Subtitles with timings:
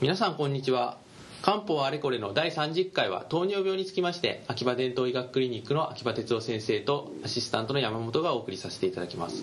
[0.00, 0.96] 皆さんこんにちは。
[1.42, 9.42] 漢方あれこれの第30回は糖尿病につきまして秋葉伝統医学クリニックの秋葉哲夫先生とアシスタントの山本がお送りさせていただきます。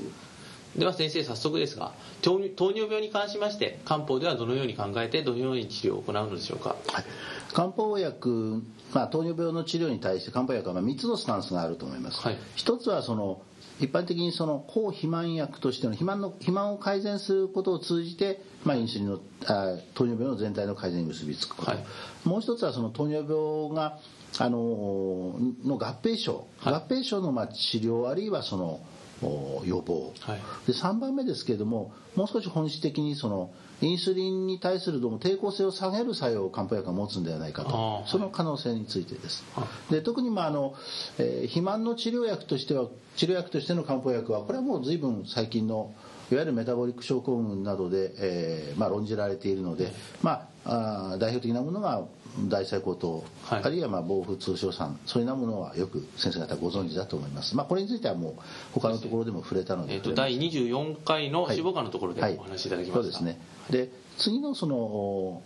[0.78, 7.06] では先生早速ですが糖尿病に関しまして漢方ではどのように考えてどのように治療を行うのでしょうか、はい、
[7.54, 8.62] 漢方薬、
[8.94, 13.42] まあ、糖尿病の治療に対して漢方薬はまあ3つのスタンスがあると思います、はい、1つはその
[13.80, 21.86] 一般的にその抗肥満薬としての肥満の肥満を改善することを通じて、まあ、インスリンのあ糖尿病の全体の改善に結びつくこと、はい、
[22.24, 24.00] もう一つはその糖尿病が
[24.38, 28.80] あのの合併症、はい、合併症のまあ治療あるいはその
[29.22, 33.52] 予防、はい、で3番目ですけれどももう少し本質的にその
[33.82, 38.04] インスリンに対するどうも抵抗性を下げる作用を漢方薬が持つんではないかと。
[38.08, 39.44] その可能性についてです。
[39.92, 40.76] で特にまああの、
[41.18, 45.94] えー、肥満の治療薬としては治療薬としての漢方薬はこれはもう随分最近の
[46.32, 52.04] いわゆるメタボリック症候群などで、えーまあ、論じられているので、まあ、あ代表的なものが
[52.48, 58.34] 大細胞糖、はい、あるいはまあ防腐通症酸そういうなものはよく先生方ご存知だと思います、まあ、これについてはもう
[58.74, 63.40] 他のところでも触れたので、えーと、第24回の脂肪肝のところでお話しいただきました、はいはい、そうですね。
[63.70, 65.42] で次のその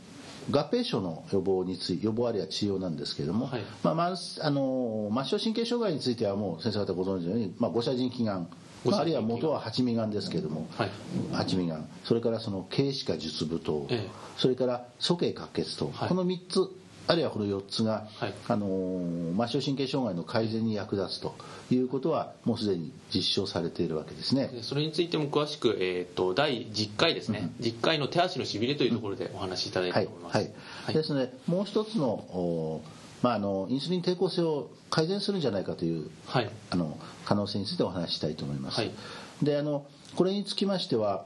[0.52, 8.46] 合併症の予防について予防あるいは治療なんですけれども、はい、まあ、まあの末梢神経障害についてはもう先生方ご存知のように、まあ、五者腎気丸
[8.86, 10.90] まあ、あるいは元は八味丸ですけれども、はい、
[11.34, 11.84] 八味丸。
[12.06, 16.70] それからその軽視化術部糖、ええ、それから鼠径滑血糖、はい、この3つ
[17.10, 21.34] あるいはこの4つが、はい、あの末梢神経障害の改善に役立つと
[21.72, 24.52] いうことはもうすでに実証されているわけですね。
[24.62, 30.52] それについても詳しく、えーと、第10回ですね、うん、10回の手足のしびれというところでお話しいただいたと思います、はい、
[30.86, 32.82] はい、ですのでもう一つの
[33.22, 38.92] まあ、あのインスリン抵抗性を改善するんじゃないかという、はい、あの可能性についてお話ししたいと思います、はい、
[39.44, 41.26] であのこれにつきましては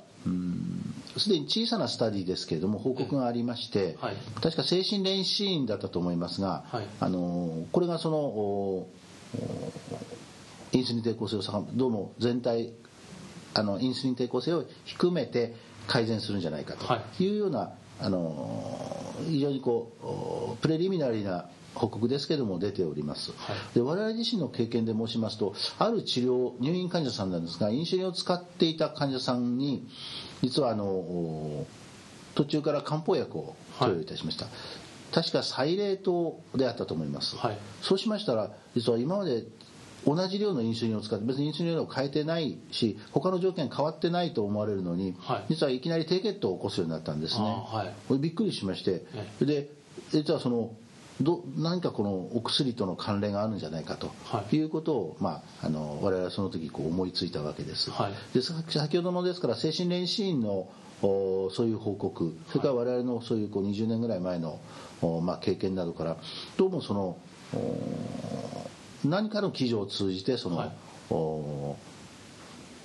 [1.18, 8.88] すでに小さなスタディですけれども報告がありまして、はい、確か精神練習員だったと思いますが、はい、あのこれがその
[10.72, 11.42] インスリン抵抗性を
[11.74, 12.74] どうも全体
[13.54, 15.54] あのインスリン抵抗性を低めて
[15.88, 17.30] 改善するんじゃないかとい。
[17.32, 17.70] うような、はい、
[18.02, 29.88] あの非常にこうプレリミナリーな報告ですけども出ております、はい、で我々自身の経験で申しますとある治療入院患者さんなんですがインシュリンを使っていた患者さんに
[30.42, 31.66] 実はあの
[32.36, 39.44] 途中から漢方薬を投与いたしました、はい、確かサイレートであったと思います、はい、そうしましたら実は今まで
[40.06, 49.06] 同じ量のインスリンを使って別にインスリン量を変えてないし他の条件変わってないと思われるのに、はい、実はいきなり低血糖を起こすようになったんですね、はい、びっくりしまして、
[49.40, 49.70] で
[50.12, 50.76] 実はその
[51.22, 54.12] ど何かこのお薬との関連があるんじゃないかと
[54.52, 54.60] い。
[54.60, 57.92] うことを、まあ、あの我々はその時こう思いついたわけです。
[57.92, 60.68] はい、で先ほどのですから精神練習員の
[61.02, 64.60] そういう報告それから我々のそういうこう20年ぐらい前の、
[65.22, 66.18] まあ、経験などから
[66.58, 67.18] どうもその
[69.04, 70.72] 何かの記事を通じてその、はい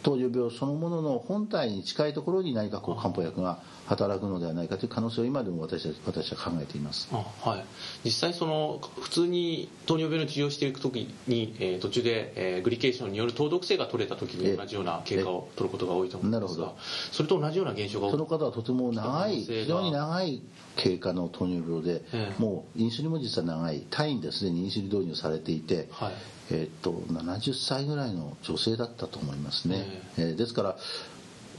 [0.03, 7.09] 糖尿病そのものの本体に近いところに何かこう漢方薬が働くのではないかという可能性を今でも私は私は考えています。
[7.13, 7.65] はい、
[8.05, 16.75] 実際その普通に糖尿病の治療をしていく時に、えー、途中で、えー、グリケーションによる糖毒性が取れた時に同じような経過を取ることが多いと思うんですが
[17.13, 20.43] それと同じような現象がその方はとても長い非常に長い
[20.77, 26.13] 経過の糖尿病で、えー、もうインスリンも実は長い単位ですでにインスリン導入されていて、はい
[26.51, 29.85] えっと70歳ぐらいの女性だったと思いますね、
[30.17, 30.77] えー、ですから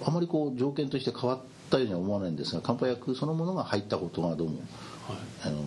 [0.05, 1.39] あまりこう条件として変わっ
[1.69, 4.59] たようには思わないんですが漢方薬そのものが入ったことがどうも、
[5.07, 5.17] はい、
[5.47, 5.63] あの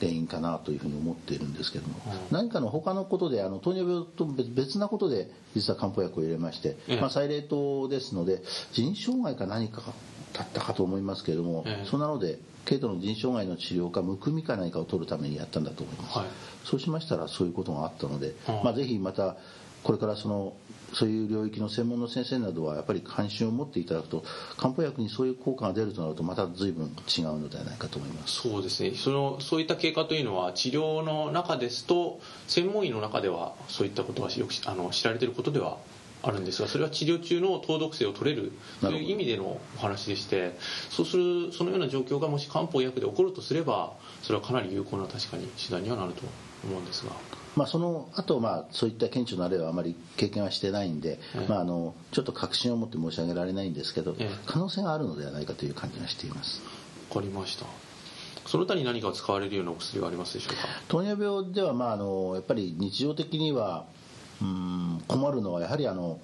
[0.00, 1.94] 原因かなというふうに思っているんですけども、
[2.30, 8.42] 何かの他のことであの糖尿病と別なことで実は漢方薬を入れまして、まあ、再冷凍ですので
[8.72, 9.82] 腎障害か何か
[10.34, 16.28] だったかと思いますけれども、そんなので軽度の腎障害の治療かむくみか何かを取るためにやったんだと思います、はい、
[16.64, 19.36] そうしましたらそういうことがあったので、まあ、ぜひまた
[19.82, 20.54] これからその
[20.94, 24.24] そういう領域の専門の先生などはやっぱり関心を持っていただくと
[24.56, 28.48] 漢方薬にそういう効果が出るとなるとまた随分違うのではないかと思います。
[28.48, 28.92] そうですね。
[28.94, 35.78] そのそういった経過というのは治療の中ですと専門医の中ではそういったことはよくあの知られていることでは
[36.26, 40.56] あるんですがそれは治療中の糖毒性を取れるという意味でのお話でして
[40.90, 43.92] そうするそのような状況がもし漢方薬で起こるとすれば
[44.22, 46.22] それはかなり有効な確かに手段にはなると
[46.64, 47.12] 思うんですが。
[47.56, 56.60] まあ、その後、まあそういった顕著な例はあまり経験はしてないんで、ええ、まあ、あのちょっと確信を持って申し上げられないんですけど、え、可能性があるのではないかという感じがしています。
[57.10, 57.66] わかりました。
[58.46, 60.68] その他に何か使われるようなお薬はありますでしょうか？
[60.88, 63.84] 糖尿病では、まあ、あのやっぱり日常的には
[64.44, 66.18] うん困るのはやはりあの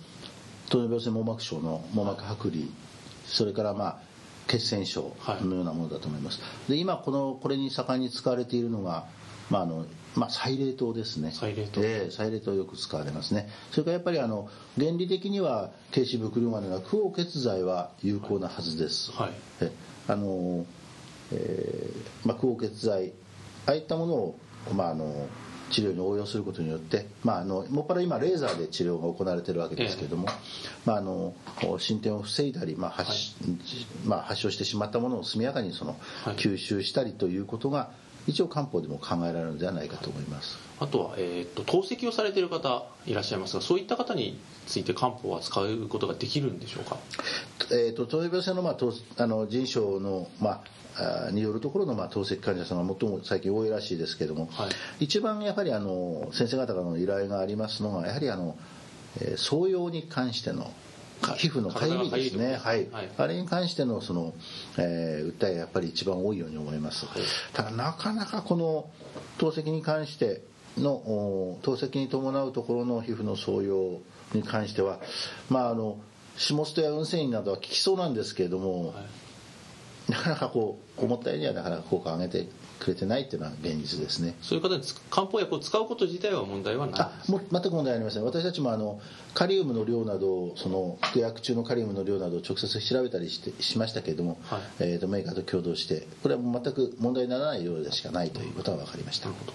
[0.68, 2.66] 糖尿病性網膜症の網膜剥離
[3.24, 3.98] それからまあ
[4.46, 9.06] 血栓症のようなものだと思います、で今このこれに盛んに使われているのが
[9.48, 9.86] まああの
[10.16, 11.30] まあ、サイレー糖ですね。
[11.30, 11.80] サイレー糖。
[11.84, 13.48] えー、サイレー糖よく使われますね。
[13.70, 19.12] それからやっぱりあの、原理的には、軽視ブクリウマのような苦黄血剤は有効なはずです。
[19.12, 19.32] はい。
[19.60, 19.70] え
[20.08, 20.66] あの、
[21.32, 23.12] えー、まあ、苦黄血剤、
[23.66, 24.38] ああいったものを、
[24.74, 25.28] まあ、あの、
[25.70, 30.32] 治療に応用することによって、まあ、あのもっぱら今レーザーで治療が行われているわけですけれども、え
[30.84, 31.34] まあ、あの
[31.78, 33.20] 進展を防いだり、まあ発、はい、
[34.04, 35.96] まあ、発症してしまったものを速やかにその、
[36.36, 37.90] 吸収したりということが
[38.30, 40.56] 一応漢方でも考えられるのではないかと思います。
[40.78, 46.96] あとは、えーと、透析をされている方いらっしゃいますがそういった方について漢方は使うことができるんでしょうか、
[47.70, 50.62] えーと、糖尿病性の,、まあ、あの腎症の、ま
[50.96, 58.56] あによるところのまあ透析患者さんが最も最近多いらしいですけれども、はい、一番やはりあの先生方からの依頼がありますのがやはりあの、
[59.20, 60.70] えー、創用に関しての
[61.36, 64.34] 皮膚のかゆみですね、はい、はい、あれに関してのその、
[64.78, 67.22] えー、訴えがやっぱり一番多いように思います、はい、
[67.52, 68.90] ただなかなかこの
[69.38, 70.42] 透析に関して
[70.78, 74.00] の透析に伴うところの皮膚の創用
[74.32, 75.00] に関しては
[75.48, 75.98] まああの
[76.36, 78.94] 下ストや運繊維などは効きそうなんですけれども、はい。
[80.10, 82.48] なかなかこう思ったようにはなかなか効果を上げて
[82.80, 84.34] くれてないっていうのは現実ですね。
[84.42, 87.00] そういう方に漢方薬を使うこと自体は問題はない。
[87.00, 88.24] あも全く問題ありません。
[88.24, 89.00] 私たちもあの
[89.34, 99.28] カリウムの量などその服薬中のカリウムの量などを直接調べたりしてしましたけれども、はい、えーと、メーカーと共同してこれは全く問題にならない量でしかないということは分かりました。
[99.28, 99.52] なるほど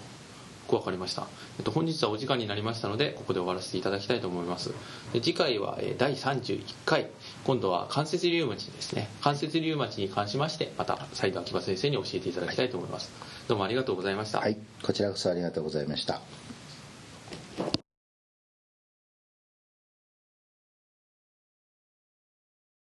[0.66, 1.26] く分かりました、
[1.58, 4.74] えっと、本日はお時間になりましたのでここで終わらせていただきたいと思います。
[5.12, 7.10] で次回は第31回。
[7.44, 9.08] 今度は関節リウマチですね。
[9.20, 13.10] 関節リウマチに関しましてまた再度秋葉先生に教えていただきたいと思います、
[13.48, 14.40] どうもありがとうございました。
[14.40, 14.56] はい。
[14.82, 16.20] こちらこそありがとうございました。